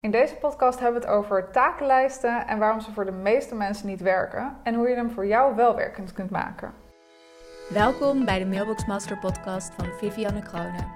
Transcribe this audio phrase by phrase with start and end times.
[0.00, 3.86] In deze podcast hebben we het over takenlijsten en waarom ze voor de meeste mensen
[3.86, 6.72] niet werken en hoe je hem voor jou wel werkend kunt maken.
[7.68, 10.88] Welkom bij de Mailbox Master podcast van Vivianne Kroonen.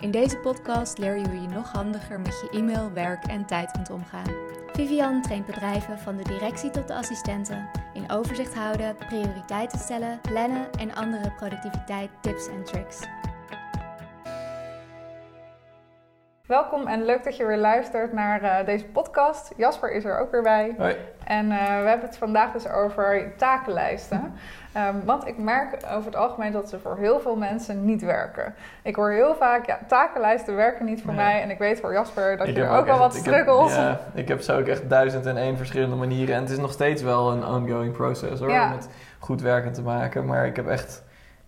[0.00, 3.70] In deze podcast leer je hoe je nog handiger met je e-mail, werk en tijd
[3.70, 4.34] kunt omgaan.
[4.72, 10.72] Vivian traint bedrijven van de directie tot de assistenten in overzicht houden, prioriteiten stellen, plannen
[10.78, 13.00] en andere productiviteit tips en tricks.
[16.46, 19.52] Welkom en leuk dat je weer luistert naar uh, deze podcast.
[19.56, 20.74] Jasper is er ook weer bij.
[20.78, 20.96] Hoi.
[21.24, 24.32] En uh, we hebben het vandaag dus over takenlijsten.
[24.76, 28.54] Um, want ik merk over het algemeen dat ze voor heel veel mensen niet werken.
[28.82, 31.24] Ik hoor heel vaak, ja, takenlijsten werken niet voor Nee.
[31.24, 31.42] mij.
[31.42, 33.74] En ik weet voor Jasper dat Ik je er ook wel echt- wat struggles.
[33.74, 36.34] Ja, ik heb zo ook echt duizend en één verschillende manieren.
[36.34, 38.66] En het is nog steeds wel een ongoing process hoor, Ja.
[38.66, 38.88] om het
[39.18, 40.24] goed werkend te maken.
[40.24, 41.04] Maar ik heb echt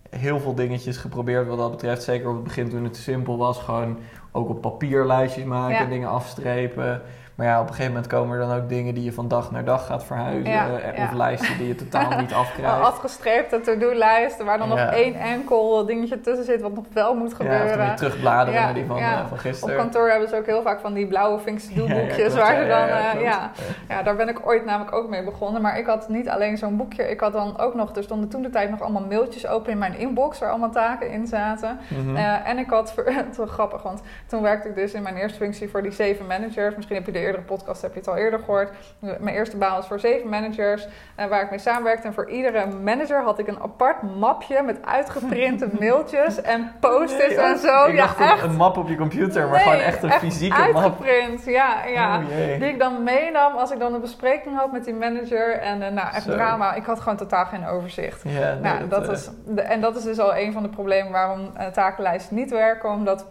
[0.09, 2.03] heel veel dingetjes geprobeerd wat dat betreft.
[2.03, 3.59] Zeker op het begin toen het te simpel was.
[3.59, 3.97] Gewoon
[4.31, 5.85] ook op papier lijstjes maken, Ja.
[5.85, 7.01] dingen afstrepen.
[7.39, 9.51] Maar ja, op een gegeven moment komen er dan ook dingen die je van dag
[9.51, 10.51] naar dag gaat verhuizen.
[10.51, 11.03] Ja, eh, ja.
[11.03, 12.79] Of lijsten die je totaal niet afkrijgt.
[12.81, 14.75] afgestreepte to-do-lijsten waar dan Ja.
[14.85, 17.77] nog één enkel dingetje tussen zit wat nog wel moet Ja, of gebeuren.
[17.77, 19.11] dan weer terugbladeren Ja, naar die van, ja.
[19.13, 19.75] eh, van Op gisteren.
[19.77, 22.61] kantoor hebben ze ook heel vaak van die blauwe Vinkse Ja, ja, doelboekjes waar ja,
[22.61, 22.79] ze dan...
[22.79, 23.51] ja, ja, eh, ja,
[23.89, 25.61] ja, daar ben ik ooit namelijk ook mee begonnen.
[25.61, 27.09] Maar ik had niet alleen zo'n boekje.
[27.09, 27.95] Ik had dan ook nog...
[27.95, 30.39] Er stonden toen de tijd nog allemaal mailtjes open in mijn inbox...
[30.39, 31.79] waar allemaal taken in zaten.
[31.87, 32.15] Mhm.
[32.15, 32.93] En ik had...
[33.29, 35.69] Het grappig, want toen werkte ik dus in mijn eerste functie...
[35.69, 36.75] voor die zeven managers.
[36.75, 38.69] Misschien heb je de eerdere podcast heb je het al eerder gehoord.
[38.99, 40.87] Mijn eerste baan was voor zeven managers...
[41.15, 42.07] eh, waar ik mee samenwerkte.
[42.07, 44.61] En voor iedere manager had ik een apart mapje...
[44.61, 47.85] met uitgeprinte mailtjes en post-its Nee, en oh, zo.
[47.85, 48.43] Ik ja, echt.
[48.43, 50.75] een map op je computer, maar Nee, gewoon echt een fysieke map.
[50.75, 52.19] uitgeprint, ja, ja.
[52.19, 52.25] Oh.
[52.59, 55.51] Die ik dan meenam als ik dan een bespreking had met die manager.
[55.51, 56.31] En eh, nou, echt Zo.
[56.31, 56.73] drama.
[56.73, 58.21] Ik had gewoon totaal geen overzicht.
[58.23, 60.69] Ja, nee, nou, dat eh, is, de, en dat is dus al een van de
[60.69, 62.89] problemen waarom eh, takenlijsten niet werken.
[62.89, 63.25] Omdat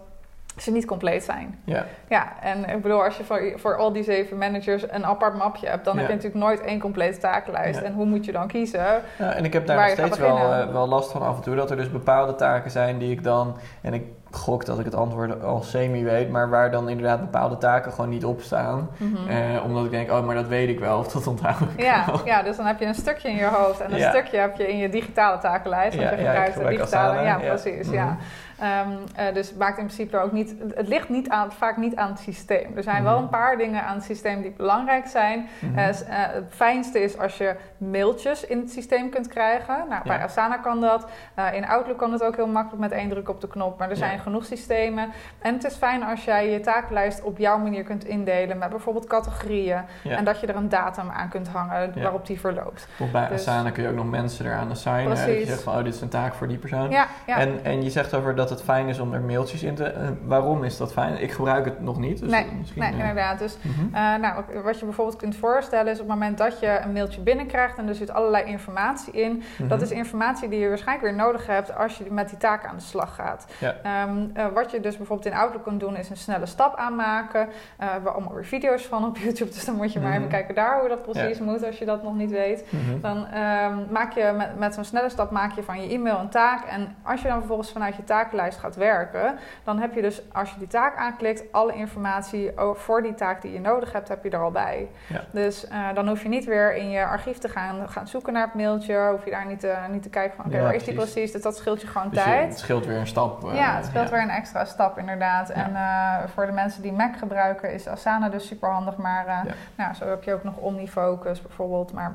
[0.63, 1.59] ze niet compleet zijn.
[1.65, 5.37] Ja, Ja, en ik bedoel, als je voor, voor al die zeven managers een apart
[5.37, 5.85] mapje hebt...
[5.85, 6.01] dan Ja.
[6.01, 7.81] heb je natuurlijk nooit één complete takenlijst.
[7.81, 7.87] Ja.
[7.87, 8.81] En hoe moet je dan kiezen?
[9.19, 11.57] Ja, en ik heb daar nog steeds wel, eh, wel last van af en toe.
[11.57, 13.57] Dat er dus bepaalde taken zijn die ik dan...
[13.83, 16.31] En ik gok dat ik het antwoord al semi weet.
[16.31, 18.89] Maar waar dan inderdaad bepaalde taken gewoon niet op staan.
[18.97, 19.29] Mhm.
[19.29, 20.99] Eh, omdat ik denk, oh, maar dat weet ik wel.
[21.09, 22.21] Of dat onthoud ik Ja, wel.
[22.25, 24.09] ja, dus dan heb je een stukje in je hoofd en een Ja.
[24.11, 25.97] stukje heb je in je digitale takenlijst.
[25.97, 27.13] Want Ja, je ja, ik gebruikt de gebruik digitale.
[27.13, 27.49] Asana, ja, ja.
[27.55, 27.91] precies.
[27.91, 28.05] Ja.
[28.05, 28.17] Mhm.
[28.59, 30.55] Ehm, eh, dus het maakt in principe ook niet.
[30.75, 32.77] Het ligt niet aan, vaak niet aan het systeem.
[32.77, 33.23] Er zijn wel Mhm.
[33.23, 35.49] een paar dingen aan het systeem die belangrijk zijn.
[35.75, 39.75] Eh, het fijnste is als je mailtjes in het systeem kunt krijgen.
[39.89, 40.23] Nou, bij Ja.
[40.25, 41.07] Asana kan dat.
[41.53, 43.79] In Outlook kan het ook heel makkelijk met één druk op de knop.
[43.79, 45.09] Maar er zijn Genoeg systemen.
[45.39, 48.59] En het is fijn als jij je takenlijst op jouw manier kunt indelen.
[48.59, 49.81] Met bijvoorbeeld categorieën.
[50.03, 50.17] Ja.
[50.17, 52.03] En dat je er een datum aan kunt hangen Ja.
[52.03, 52.89] waarop die verloopt.
[52.99, 55.03] Of bij dus- Asana kun je ook nog mensen eraan assignen.
[55.03, 55.49] hè, Dat je Precies.
[55.49, 56.91] zegt van, oh, dit is een taak voor die persoon.
[56.91, 57.07] Ja.
[57.27, 59.85] En, en je zegt over dat het fijn is om er mailtjes in te...
[59.85, 61.23] eh, waarom is dat fijn?
[61.23, 62.19] Ik gebruik het nog niet.
[62.21, 63.39] Dus nee, misschien, nee eh, inderdaad.
[63.39, 63.95] Dus mhm.
[63.95, 67.21] Eh, nou, wat je bijvoorbeeld kunt voorstellen is op het moment dat je een mailtje
[67.21, 69.43] binnenkrijgt en er zit allerlei informatie in.
[69.59, 69.83] Dat Mhm.
[69.83, 72.83] is informatie die je waarschijnlijk weer nodig hebt als je met die taak aan de
[72.83, 73.47] slag gaat.
[73.59, 73.75] Ja.
[74.09, 77.41] Ehm, eh, wat je dus bijvoorbeeld in Outlook kunt doen is een snelle stap aanmaken.
[77.41, 80.19] Eh, we hebben allemaal weer video's van op YouTube, dus dan moet je maar Mhm.
[80.19, 82.65] even kijken daar hoe dat precies moet als je dat nog niet weet.
[82.71, 83.01] Mhm.
[83.01, 86.29] Dan ehm, maak je met, met zo'n snelle stap maak je van je e-mail een
[86.29, 86.65] taak.
[86.65, 90.51] En als je dan vervolgens vanuit je takenlijst gaat werken, dan heb je dus als
[90.51, 94.31] je die taak aanklikt, alle informatie voor die taak die je nodig hebt, heb je
[94.31, 94.89] er al bij.
[95.07, 95.21] Ja.
[95.31, 98.45] Dus eh, dan hoef je niet weer in je archief te gaan, gaan zoeken naar
[98.45, 99.09] het mailtje.
[99.11, 101.33] Hoef je daar niet, te niet te kijken van oké, Ja, waar is die precies.
[101.33, 102.49] Dus dat scheelt je gewoon Dus je- tijd.
[102.49, 103.43] het scheelt weer een stap.
[103.53, 104.11] Ja, het scheelt ja.
[104.11, 105.51] weer een extra stap inderdaad.
[105.51, 108.97] En eh, voor de mensen die Mac gebruiken is Asana dus super handig.
[108.97, 111.93] Maar eh, nou, zo heb je ook nog OmniFocus bijvoorbeeld.
[111.93, 112.15] Maar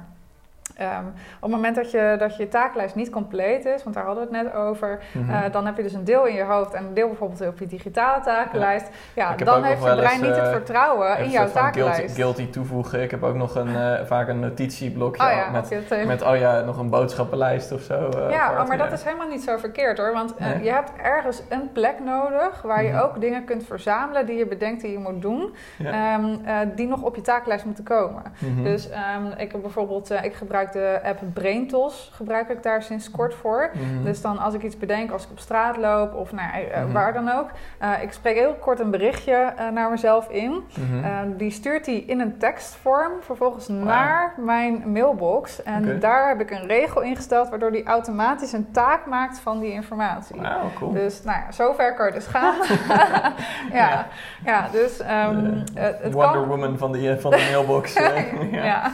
[0.78, 4.30] ehm, op het moment dat je, dat je taaklijst niet compleet is, want daar hadden
[4.30, 5.30] we het net over, Mhm.
[5.32, 7.60] eh, dan heb je dus een deel in je hoofd en een deel bijvoorbeeld op
[7.60, 8.88] je digitale takenlijst.
[9.14, 12.16] Ja, dan heeft je brein eens, niet het eh, vertrouwen in jouw van guilty, takenlijst.
[12.16, 13.02] guilty toevoegen.
[13.02, 16.62] Ik heb ook nog een, eh, vaak een notitieblokje Oh ja, met, met, oh ja,
[16.62, 18.10] nog een boodschappenlijst of zo.
[18.30, 20.14] Ja, oh, maar dat is helemaal niet zo verkeerd hoor.
[20.14, 20.64] Want Nee.
[20.64, 23.02] je hebt ergens een plek nodig waar je Mhm.
[23.02, 25.92] ook dingen kunt verzamelen die je bedenkt die je moet doen, Ja.
[25.92, 28.24] ehm, eh, die nog op je takenlijst moeten komen.
[28.40, 28.64] Mhm.
[28.64, 33.34] Dus ehm, ik heb bijvoorbeeld, ik gebruik de app BrainTos, gebruik ik daar sinds kort
[33.34, 33.70] voor.
[33.74, 34.04] Mhm.
[34.04, 36.48] Dus dan als ik iets bedenk, als ik op straat loop of nou,
[36.84, 36.92] Mhm.
[36.92, 37.50] waar dan ook.
[37.80, 40.64] eh, ik spreek heel kort een berichtje naar mezelf in.
[40.80, 41.38] Mhm.
[41.38, 45.64] Die stuurt die in een tekstvorm vervolgens naar mijn mailbox.
[45.64, 49.72] En daar heb ik een regel ingesteld waardoor die automatisch een taak maakt van die
[49.72, 50.42] informatie.
[50.42, 50.92] Wauw, cool.
[50.94, 52.56] Dus nou ja, zover kan je dus gaan.
[53.82, 54.08] ja,
[54.46, 54.68] ja.
[54.72, 56.48] dus ehm, Eh, het, Wonder kan...
[56.48, 57.94] Woman van de, van de mailbox.
[57.98, 58.12] ja.
[58.52, 58.92] ja.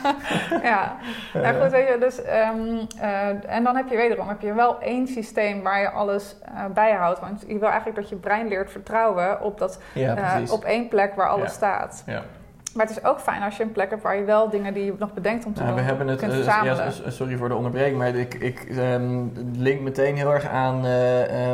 [0.63, 0.95] ja.
[1.61, 2.57] Goed, weet je, dus, ehm,
[2.99, 6.65] eh, en dan heb je wederom heb je wel één systeem waar je alles eh,
[6.73, 7.19] bijhoudt.
[7.19, 10.87] Want je wil eigenlijk dat je brein leert vertrouwen op, dat, Ja, eh, op één
[10.87, 11.53] plek waar alles Ja.
[11.53, 12.03] staat.
[12.05, 12.21] Ja.
[12.75, 14.85] Maar het is ook fijn als je een plek hebt waar je wel dingen die
[14.85, 16.75] je nog bedenkt om te Nou, doen, we hebben het, kunt verzamelen.
[17.03, 20.81] ja, sorry voor de onderbreking, maar ik, ik ehm, link meteen heel erg aan.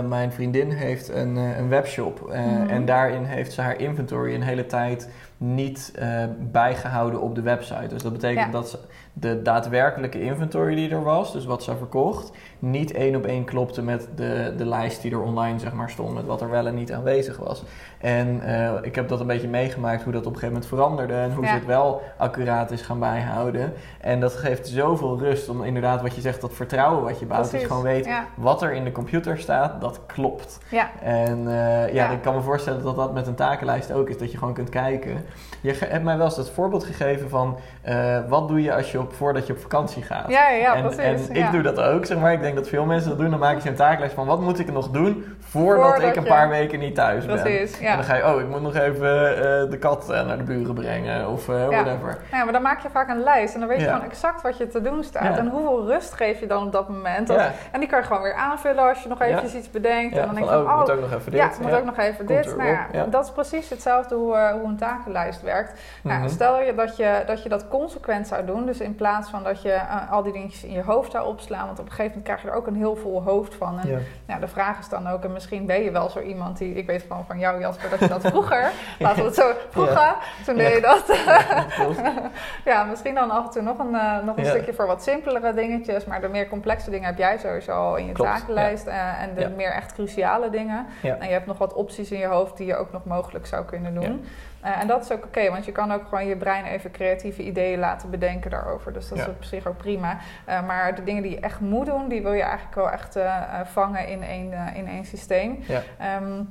[0.10, 2.69] mijn vriendin heeft een, een webshop Mhm.
[2.69, 7.88] en daarin heeft ze haar inventory een hele tijd niet eh, bijgehouden op de website.
[7.88, 8.52] Dus dat betekent Ja.
[8.52, 8.78] dat ze
[9.14, 13.82] de daadwerkelijke inventory die er was, dus wat ze verkocht, niet één op één klopte
[13.82, 16.76] met de, de lijst die er online zeg maar, stond, met wat er wel en
[16.76, 17.64] niet aanwezig was.
[17.98, 21.14] En eh, ik heb dat een beetje meegemaakt hoe dat op een gegeven moment veranderde
[21.14, 21.50] en hoe Ja.
[21.50, 23.74] ze het wel accuraat is gaan bijhouden.
[24.02, 27.52] En dat geeft zoveel rust om inderdaad wat je zegt, dat vertrouwen wat je bouwt,
[27.52, 28.26] dat je gewoon weet ja.
[28.36, 30.60] wat er in de computer staat, dat klopt.
[30.70, 31.54] Ja, En eh,
[31.94, 32.10] ja, Ja.
[32.12, 34.70] ik kan me voorstellen dat dat met een takenlijst ook is, dat je gewoon kunt
[34.70, 35.25] kijken.
[35.62, 39.00] Je hebt mij wel eens dat voorbeeld gegeven van eh, wat doe je als je
[39.00, 40.30] op, voordat je op vakantie gaat.
[40.30, 41.27] ja, ja, en, precies.
[41.27, 41.45] en ja.
[41.45, 42.33] ik doe dat ook, zeg maar.
[42.33, 43.30] Ik denk dat veel mensen dat doen.
[43.30, 46.24] Dan maak je een taaklijst van wat moet ik nog doen voordat, Voordat ik een
[46.24, 47.42] je- paar weken niet thuis ben.
[47.42, 47.95] Precies, En ja.
[47.95, 50.74] dan ga je, oh, ik moet nog even eh, de kat eh, naar de buren
[50.74, 51.68] brengen of Ja.
[51.68, 52.18] whatever.
[52.31, 54.57] Ja, maar dan maak je vaak een lijst en dan weet je gewoon exact wat
[54.57, 55.38] je te doen staat.
[55.38, 57.30] En hoeveel rust geef je dan op dat moment.
[57.30, 60.16] En die kan je gewoon weer aanvullen als je nog eventjes iets bedenkt.
[60.16, 61.39] Ja, en dan denk je oh, van, ik oh, moet ook nog even dit.
[61.39, 62.56] ja, ik moet ook nog even dit.
[62.57, 63.10] Nou.
[63.10, 65.13] Dat is precies hetzelfde hoe, hoe een takenlijst
[65.44, 65.80] werkt.
[66.04, 66.30] Nou, Mhm.
[66.30, 68.66] stel je dat, je dat je dat consequent zou doen.
[68.66, 71.66] Dus in plaats van dat je eh, al die dingetjes in je hoofd zou opslaan.
[71.66, 73.80] Want op een gegeven moment krijg je er ook een heel vol hoofd van.
[73.80, 73.98] En Ja.
[74.26, 76.74] nou, de vraag is dan ook, en misschien ben je wel zo iemand die...
[76.74, 78.72] Ik weet gewoon van jou Jasper dat je dat vroeger...
[79.00, 79.52] Laten we het zo...
[79.70, 80.16] Vroeger,
[80.46, 81.04] toen deed je dat...
[82.66, 84.50] Ja, misschien dan af en toe nog een, eh, nog een Ja.
[84.50, 86.06] stukje voor wat simpelere dingetjes.
[86.06, 88.88] Maar de meer complexe dingen heb jij sowieso al in je Klopt, takenlijst.
[88.88, 89.50] eh, en de Ja.
[89.50, 90.86] meer echt cruciale dingen.
[91.02, 91.16] Ja.
[91.20, 93.66] En je hebt nog wat opties in je hoofd die je ook nog mogelijk zou
[93.66, 94.26] kunnen doen.
[94.66, 97.44] Eh, en dat is ook oké, want je kan ook gewoon je brein even creatieve
[97.44, 98.94] ideeën laten bedenken daarover.
[98.94, 100.18] Dus dat is op zich ook prima.
[100.46, 103.16] Eh, maar de dingen die je echt moet doen, die wil je eigenlijk wel echt
[103.16, 105.64] eh, vangen in één, in één systeem.
[105.68, 105.82] Ja.
[106.00, 106.44] Ehm,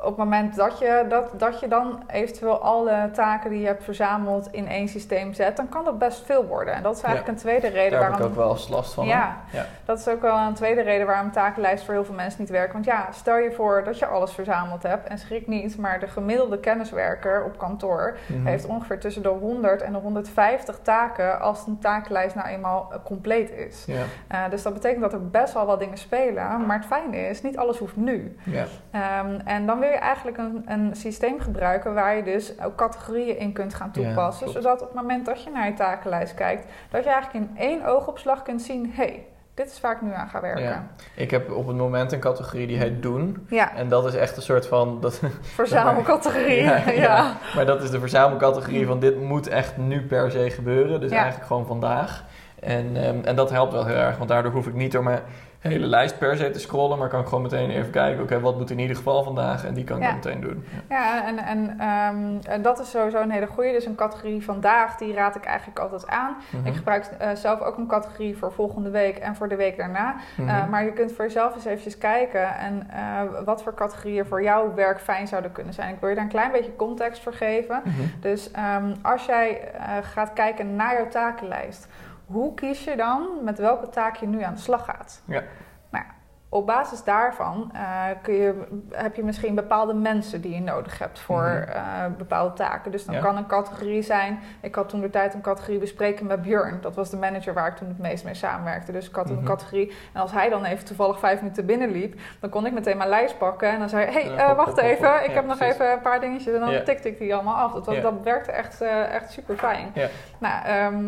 [0.00, 3.84] op het moment dat je, dat, dat je dan eventueel alle taken die je hebt
[3.84, 6.74] verzameld in één systeem zet, dan kan dat best veel worden.
[6.74, 8.26] En dat is eigenlijk een tweede reden Daar heb waarom.
[8.26, 9.06] ik ook wel eens last van.
[9.06, 9.36] Ja.
[9.52, 9.66] Ja.
[9.84, 12.50] Dat is ook wel een tweede reden waarom een takenlijst voor heel veel mensen niet
[12.50, 12.72] werkt.
[12.72, 16.08] Want ja, stel je voor dat je alles verzameld hebt en schrik niet, maar de
[16.08, 18.46] gemiddelde kenniswerker op kantoor Mhm.
[18.46, 22.98] heeft ongeveer tussen de 100 en de 150 taken als een takenlijst nou eenmaal eh,
[23.04, 23.84] compleet is.
[23.86, 24.02] Ja.
[24.28, 27.42] Eh, dus dat betekent dat er best wel wat dingen spelen, maar het fijne is,
[27.42, 28.36] niet alles hoeft nu.
[28.44, 28.64] Ja.
[28.90, 33.38] Ehm, en dan wil je eigenlijk een, een systeem gebruiken waar je dus ook categorieën
[33.38, 34.50] in kunt gaan toepassen.
[34.50, 37.84] zodat op het moment dat je naar je takenlijst kijkt, dat je eigenlijk in één
[37.84, 40.62] oogopslag kunt zien: hé, hey, dit is waar ik nu aan ga werken.
[40.62, 40.86] Ja.
[41.14, 43.46] Ik heb op het moment een categorie die heet doen.
[43.48, 45.00] Ja, En dat is echt een soort van.
[45.00, 46.62] Dat, verzamelcategorie.
[46.94, 47.32] Ja.
[47.54, 51.00] Maar dat is de verzamelcategorie van dit moet echt nu per se gebeuren.
[51.00, 52.24] Dus eigenlijk gewoon vandaag.
[52.60, 55.20] En, ehm, en dat helpt wel heel erg, want daardoor hoef ik niet door mijn
[55.58, 58.56] hele lijst per se te scrollen, maar kan ik gewoon meteen even kijken, oké, wat
[58.56, 59.64] moet in ieder geval vandaag?
[59.64, 60.08] En die kan ik Ja.
[60.08, 60.64] dan meteen doen.
[60.88, 60.96] Ja.
[60.96, 63.72] Ja, en, en, ehm, en dat is sowieso een hele goede.
[63.72, 66.36] Dus een categorie vandaag, die raad ik eigenlijk altijd aan.
[66.50, 66.66] Mhm.
[66.66, 70.14] Ik gebruik eh, zelf ook een categorie voor volgende week en voor de week daarna.
[70.36, 70.48] Mhm.
[70.48, 74.42] Uh, maar je kunt voor jezelf eens eventjes kijken en uh, wat voor categorieën voor
[74.42, 75.94] jouw werk fijn zouden kunnen zijn.
[75.94, 77.80] Ik wil je daar een klein beetje context voor geven.
[77.84, 77.94] Mhm.
[78.20, 79.60] Dus um, als jij
[80.02, 81.88] gaat kijken naar jouw takenlijst,
[82.32, 85.22] hoe kies je dan met welke taak je nu aan de slag gaat?
[85.24, 85.42] Ja.
[85.90, 86.04] Nou,
[86.48, 91.18] op basis daarvan uh, kun je, heb je misschien bepaalde mensen die je nodig hebt
[91.18, 91.76] voor Mhm.
[91.76, 92.90] uh, bepaalde taken.
[92.90, 93.20] Dus dan Ja.
[93.20, 94.38] kan een categorie zijn.
[94.60, 96.78] Ik had toen de tijd een categorie bespreken met Björn.
[96.80, 98.92] Dat was de manager waar ik toen het meest mee samenwerkte.
[98.92, 99.38] Dus ik had Mhm.
[99.38, 99.92] een categorie.
[100.12, 103.38] En als hij dan even toevallig vijf minuten binnenliep, dan kon ik meteen mijn lijst
[103.38, 103.68] pakken.
[103.70, 105.14] En dan zei hij: Hey, uh, wacht even.
[105.22, 105.74] Ik Ja, heb nog precies.
[105.74, 106.54] even een paar dingetjes.
[106.54, 107.72] En dan tikte ik die allemaal af.
[107.72, 108.80] Dat, was, dat werkte echt,
[109.10, 109.90] echt super fijn.
[109.94, 110.08] Ja.
[110.38, 111.04] Nou, ehm,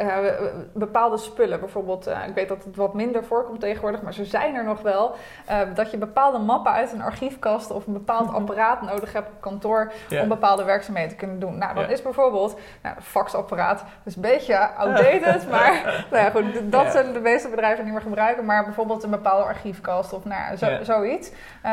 [0.00, 0.16] uh,
[0.72, 4.54] bepaalde spullen, bijvoorbeeld, uh, ik weet dat het wat minder voorkomt tegenwoordig, maar ze zijn
[4.54, 5.14] er nog wel.
[5.50, 9.40] Uh, dat je bepaalde mappen uit een archiefkast of een bepaald apparaat nodig hebt op
[9.40, 11.58] kantoor om bepaalde werkzaamheden te kunnen doen.
[11.58, 16.72] Nou, dan is bijvoorbeeld nou, een faxapparaat, dus een beetje outdated, maar nou ja, goed,
[16.72, 16.90] dat Ja.
[16.90, 18.44] zullen de meeste bedrijven niet meer gebruiken.
[18.44, 21.30] Maar bijvoorbeeld een bepaalde archiefkast of nou, zo, zoiets,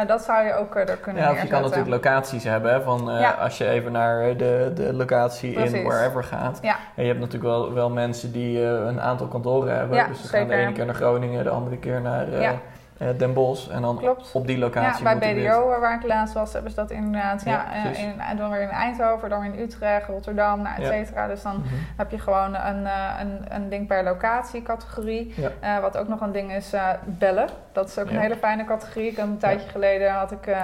[0.07, 2.71] dat zou je ook er kunnen Ja, je kan natuurlijk locaties hebben.
[2.73, 3.31] hè, Van, eh, Ja.
[3.31, 6.59] Als je even naar de, de locatie in wherever gaat.
[6.61, 6.75] Ja.
[6.95, 9.97] En je hebt natuurlijk wel, wel mensen die eh, een aantal kantoren hebben.
[9.97, 12.51] Ja, dus ze gaan de ene keer naar Groningen, de andere keer naar eh, Ja.
[12.97, 13.69] eh, Den Bosch.
[13.69, 14.31] En dan Klopt.
[14.33, 16.91] op die Ja, locatie bij moet die BDO, waar ik laatst was, hebben ze dat
[16.91, 17.43] inderdaad.
[17.45, 17.89] Ja, Ja,
[18.29, 20.87] in, dan weer in Eindhoven, dan weer in Utrecht, Rotterdam, nou, et Ja.
[20.87, 21.27] cetera.
[21.27, 21.67] Dus dan Mhm.
[21.97, 22.87] heb je gewoon een,
[23.19, 25.33] een, een ding per locatie categorie.
[25.61, 25.81] Ja.
[25.81, 26.73] Wat ook nog een ding is,
[27.05, 27.47] bellen.
[27.71, 28.19] Dat is ook een Ja.
[28.19, 29.11] hele fijne categorie.
[29.11, 30.55] Ik een tijdje geleden had ik,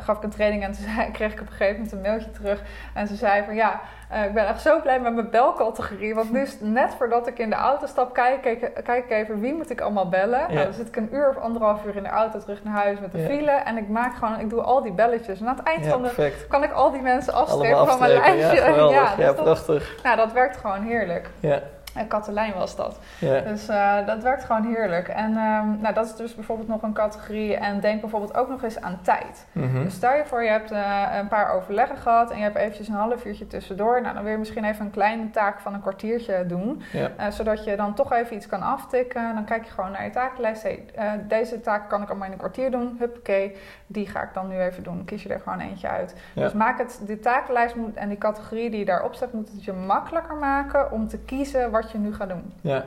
[0.00, 2.30] gaf ik een training en toen zei, kreeg ik op een gegeven moment een mailtje
[2.30, 2.62] terug.
[2.94, 3.80] En ze zei van ja,
[4.12, 6.14] eh, ik ben echt zo blij met mijn belcategorie.
[6.14, 9.54] Want het net voordat ik in de auto stap, kijk, kijk, kijk ik even wie
[9.54, 10.38] moet ik allemaal bellen.
[10.40, 10.46] Ja.
[10.52, 13.00] Nou, dan zit ik een uur of anderhalf uur in de auto terug naar huis
[13.00, 13.26] met de Ja.
[13.28, 13.50] file.
[13.50, 15.40] En ik maak gewoon, ik doe al die belletjes.
[15.40, 16.46] En aan het eind Ja, van de perfect.
[16.48, 18.56] kan ik al die mensen afstrepen van mijn lijstje.
[18.56, 18.96] Ja, geweldig.
[18.96, 19.94] Ja, dus dat, prachtig.
[20.02, 21.30] nou, dat werkt gewoon heerlijk.
[21.40, 21.60] Ja,
[21.94, 22.98] En Katelijn was dat.
[23.20, 25.08] Dus eh, dat werkt gewoon heerlijk.
[25.08, 27.56] En ehm, nou, dat is dus bijvoorbeeld nog een categorie.
[27.56, 29.46] En denk bijvoorbeeld ook nog eens aan tijd.
[29.52, 29.82] Mhm.
[29.82, 32.88] Dus stel je voor, je hebt eh, een paar overleggen gehad en je hebt eventjes
[32.88, 34.02] een half uurtje tussendoor.
[34.02, 36.82] Nou, dan wil je misschien even een kleine taak van een kwartiertje doen.
[36.92, 39.34] Eh, zodat je dan toch even iets kan aftikken.
[39.34, 40.62] Dan kijk je gewoon naar je takenlijst.
[40.62, 40.84] Hey,
[41.28, 42.96] deze taak kan ik allemaal in een kwartier doen.
[42.98, 43.56] Huppakee,
[43.86, 45.04] die ga ik dan nu even doen.
[45.04, 46.14] Kies je er gewoon eentje uit.
[46.34, 49.64] Dus maak het, die takenlijst moet, en die categorie die je daarop zet, moet het
[49.64, 52.52] je makkelijker maken om te kiezen wat je nu gaat doen.
[52.60, 52.84] Ja.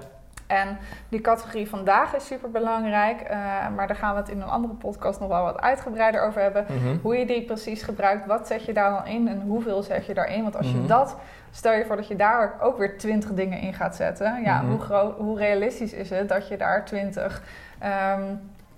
[0.47, 0.77] En
[1.09, 3.29] die categorie vandaag is super belangrijk,
[3.75, 6.65] maar daar gaan we het in een andere podcast nog wel wat uitgebreider over hebben.
[6.69, 6.97] Mhm.
[7.01, 10.13] Hoe je die precies gebruikt, wat zet je daar dan in en hoeveel zet je
[10.13, 10.41] daarin?
[10.43, 10.87] Want als je Mhm.
[10.87, 11.15] dat,
[11.51, 14.71] stel je voor dat je daar ook weer 20 dingen in gaat zetten, ja, Mhm.
[14.71, 17.41] hoe, hoe realistisch is het dat je daar 20.
[17.79, 18.21] ehm,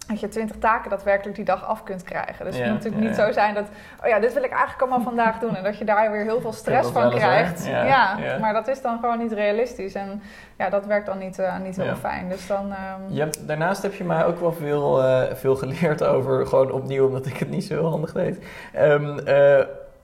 [0.08, 2.46] dat je 20 taken daadwerkelijk die dag af kunt krijgen.
[2.46, 3.26] Dus Ja, het moet natuurlijk ja, niet ja.
[3.26, 3.66] zo zijn dat,
[4.04, 5.56] oh ja, dit wil ik eigenlijk allemaal vandaag doen.
[5.56, 7.66] En dat je daar weer heel veel stress van krijgt.
[7.66, 9.94] Ja, maar dat is dan gewoon niet realistisch.
[9.94, 10.22] En
[10.58, 12.30] ja, dat werkt dan niet, eh, niet heel fijn.
[12.30, 12.72] Dus dan.
[12.72, 16.72] ehm, Je hebt, daarnaast heb je mij ook wel veel, eh, veel geleerd over, gewoon
[16.72, 18.46] opnieuw, omdat ik het niet zo handig deed.
[18.74, 19.60] Ehm, eh,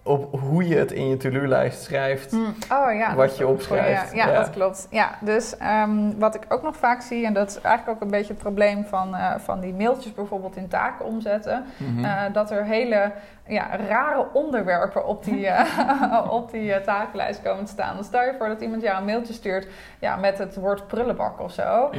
[0.06, 2.32] op hoe je het in je to-do-lijst schrijft.
[2.32, 3.16] Hmm, Oh ja.
[3.16, 4.12] Wat je opschrijft.
[4.14, 4.38] Ja, ja, Ja.
[4.40, 4.88] dat klopt.
[4.90, 8.12] Ja, dus ehm, wat ik ook nog vaak zie, en dat is eigenlijk ook een
[8.12, 12.06] beetje het probleem van, eh, van die mailtjes bijvoorbeeld in taken omzetten, Mhm.
[12.06, 13.12] eh, dat er hele
[13.48, 17.96] ja, rare onderwerpen op die, eh, op die takenlijst komen te staan.
[17.96, 19.68] Dan stel je voor dat iemand jou een mailtje stuurt
[20.00, 21.90] ja, met het woord prullenbak of zo.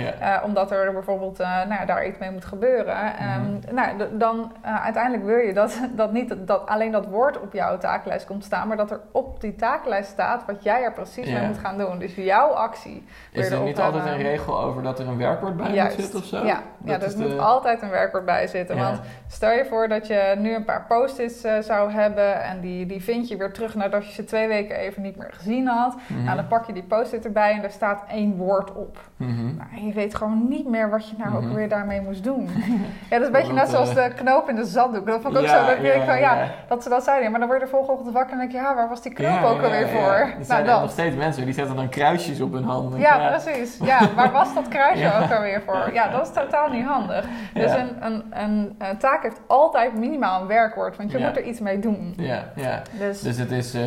[0.44, 2.96] omdat er bijvoorbeeld nou daar iets mee moet gebeuren.
[2.96, 3.74] Ehm, Mhm.
[3.74, 8.26] nou, dan uiteindelijk wil je dat, dat niet dat alleen dat woord op jouw takenlijst
[8.26, 11.38] komt staan, maar dat er op die takenlijst staat wat jij er precies Ja.
[11.38, 11.98] mee moet gaan doen.
[11.98, 13.04] Dus jouw actie.
[13.32, 14.26] Is er niet altijd een hebben.
[14.26, 15.92] regel over dat er een werkwoord bij Juist.
[15.96, 16.36] moet zitten of zo?
[16.36, 16.44] Ja,
[16.84, 18.76] ja Dat er is moet de- altijd een werkwoord bij zitten.
[18.76, 18.82] Ja.
[18.82, 22.86] Want stel je voor dat je nu een paar post-its eh, zou hebben en die,
[22.86, 25.96] die vind je weer terug nadat je ze twee weken even niet meer gezien had.
[26.06, 26.24] Mhm.
[26.24, 28.98] Nou, dan pak je die post-it erbij en daar staat één woord op.
[29.16, 29.44] Mhm.
[29.56, 31.36] Nou, je weet gewoon niet meer wat je nou Mhm.
[31.50, 32.48] ook weer daarmee moest doen.
[33.10, 35.06] ja, dat is een beetje net zoals eh, de knoop in de zaddoek.
[35.06, 35.66] Dat vond ik ook Ja, zo.
[35.66, 36.48] Dat ik denk van, ja, ja.
[36.68, 37.30] dat ze dat zeiden.
[37.30, 39.12] Maar dan word je de volgende ochtend wakker en denk je, ja, waar was die
[39.12, 39.86] knoop Ja, ook ja, alweer ja.
[39.86, 40.12] voor?
[40.12, 42.94] Er Nou, zijn nog steeds mensen die zetten dan kruisjes op hun hand.
[42.96, 43.78] Ja, precies.
[43.82, 45.90] Ja, waar was dat kruisje ook alweer voor?
[45.92, 47.24] Ja, dat is totaal niet handig.
[47.54, 51.42] Dus een, een, een, een taak heeft altijd minimaal een werkwoord, want je moet er
[51.42, 52.14] iets mee doen.
[52.16, 52.82] Ja, ja.
[52.98, 53.82] Dus, Dus het is eh,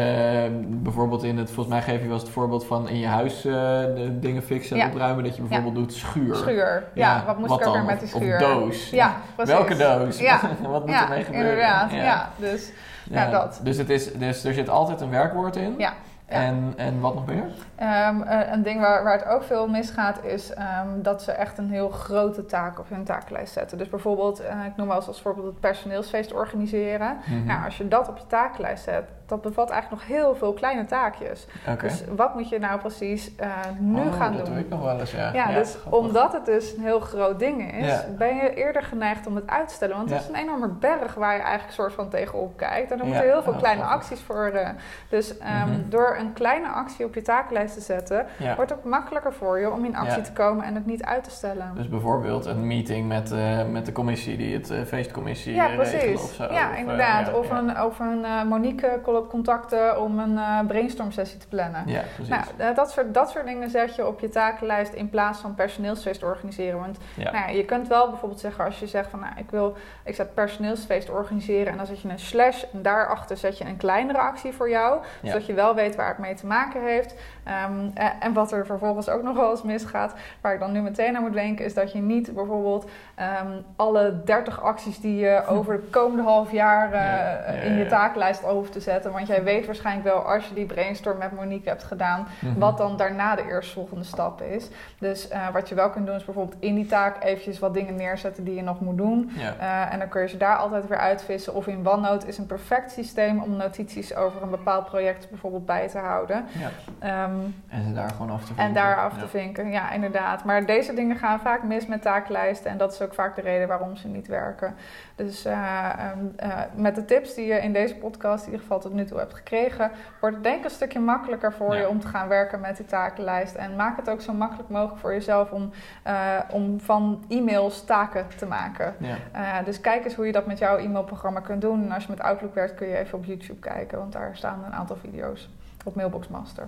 [0.66, 3.46] bijvoorbeeld in het, volgens mij geef je wel eens het voorbeeld van in je huis
[3.46, 6.36] eh, de dingen fixen en opruimen, dat je bijvoorbeeld doet schuur.
[6.36, 6.84] schuur.
[6.94, 8.36] Ja, wat moest ik ook weer met die schuur?
[8.36, 8.90] Of doos.
[8.90, 9.54] Ja, precies.
[9.54, 10.20] Welke doos?
[10.20, 10.40] Ja.
[10.70, 11.50] wat moet Ja, ermee gebeuren?
[11.50, 11.92] inderdaad.
[11.92, 12.30] Ja.
[12.38, 12.72] dus
[13.10, 13.60] ja, dat.
[13.64, 15.76] Dus, het is, dus er zit altijd een werkwoord in.
[15.78, 15.94] ja.
[16.28, 16.36] ja.
[16.36, 17.44] En, en wat nog meer?
[17.76, 21.58] Ehm, eh, een ding waar, waar het ook veel misgaat is ehm, dat ze echt
[21.58, 23.78] een heel grote taak op hun takenlijst zetten.
[23.78, 27.18] Dus bijvoorbeeld, eh, ik noem wel eens als voorbeeld het personeelsfeest organiseren.
[27.26, 27.46] Mhm.
[27.46, 30.86] Nou, als je dat op je takenlijst zet, dat bevat eigenlijk nog heel veel kleine
[30.86, 31.48] taakjes.
[31.82, 34.54] Dus wat moet je nou precies eh, nu Oh, gaan dat doen?
[34.54, 35.34] doe ik nog wel eens, ja.
[35.34, 36.00] Ja, dus grappig.
[36.00, 38.04] omdat het dus een heel groot ding is, Ja.
[38.18, 39.96] ben je eerder geneigd om het uit te stellen.
[39.98, 42.92] Want het is een enorme berg waar je eigenlijk soort van tegenop kijkt.
[42.92, 44.02] En er moeten heel veel Oh, kleine grappig.
[44.04, 44.46] acties voor.
[44.46, 44.70] eh,
[45.10, 45.90] dus ehm, Mhm.
[45.90, 49.86] door een kleine actie op je takenlijst te zetten, wordt het makkelijker voor je om
[49.86, 51.72] in actie te komen en het niet uit te stellen.
[51.76, 56.14] Dus bijvoorbeeld een meeting met, eh, met de commissie, die het eh, feestcommissie ja, regelen
[56.14, 56.44] of zo.
[56.44, 57.34] ja, inderdaad.
[57.34, 61.84] of een, of een Monique col- contacten om een eh brainstorm sessie te plannen.
[61.86, 62.30] Ja, precies.
[62.34, 65.56] Nou, eh, dat soort, dat soort dingen zet je op je takenlijst in plaats van
[65.56, 66.80] personeelsfeest organiseren.
[66.80, 67.32] Want ja.
[67.32, 70.16] nou ja, je kunt wel bijvoorbeeld zeggen als je zegt van nou, ik wil, ik
[70.16, 74.20] zet personeelsfeest organiseren en dan zet je een slash en daarachter zet je een kleinere
[74.20, 75.30] actie voor jou, Ja.
[75.32, 77.16] zodat je wel weet waar het mee te maken heeft.
[77.44, 80.82] Ehm, eh, en wat er vervolgens ook nog wel eens misgaat, waar ik dan nu
[80.82, 85.42] meteen aan moet denken, is dat je niet bijvoorbeeld ehm, alle 30 acties die je
[85.56, 89.07] over de komende half jaar Ja, ja, in je takenlijst over te zetten.
[89.12, 92.60] Want jij weet waarschijnlijk wel als je die brainstorm met Monique hebt gedaan, Mhm.
[92.60, 94.70] wat dan daarna de eerstvolgende stap is.
[95.00, 97.96] Dus eh, wat je wel kunt doen is bijvoorbeeld in die taak eventjes wat dingen
[97.96, 99.32] neerzetten die je nog moet doen.
[99.36, 99.54] Ja.
[99.88, 101.54] Eh, en dan kun je ze daar altijd weer uitvissen.
[101.54, 105.88] Of in OneNote is een perfect systeem om notities over een bepaald project bijvoorbeeld bij
[105.88, 106.46] te houden.
[106.52, 106.70] ja.
[107.00, 107.36] Ehm,
[107.70, 108.74] En ze daar gewoon af te en vinken.
[108.74, 109.22] daar af Ja.
[109.22, 110.44] te vinken, ja inderdaad.
[110.44, 112.72] Maar deze dingen gaan vaak mis met taaklijsten.
[112.72, 114.76] En dat is ook vaak de reden waarom ze niet werken.
[115.16, 118.80] Dus eh, ehm, eh, met de tips die je in deze podcast in ieder geval
[118.80, 119.92] tot nu toe hebt gekregen...
[120.20, 121.80] wordt het denk ik een stukje makkelijker voor Ja.
[121.80, 123.56] je om te gaan werken met die takenlijst.
[123.56, 125.72] En maak het ook zo makkelijk mogelijk voor jezelf om,
[126.04, 126.14] eh,
[126.52, 128.96] om van e-mails taken te maken.
[128.98, 129.16] Ja.
[129.32, 131.84] Eh, dus kijk eens hoe je dat met jouw e-mailprogramma kunt doen.
[131.84, 134.64] En als je met Outlook werkt kun je even op YouTube kijken, want daar staan
[134.66, 135.50] een aantal video's
[135.86, 136.68] op Mailbox Master.